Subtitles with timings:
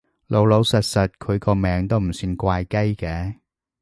[0.25, 3.35] 老老實實，佢個名都唔算怪雞嘅